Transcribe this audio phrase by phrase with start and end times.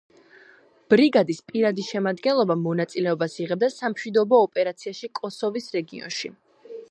[0.93, 6.35] ბრიგადის პირადი შემადგენლობა მონაწილეობას იღებდა სამშვიდობო ოპერაციაში კოსოვოს რეგიონში.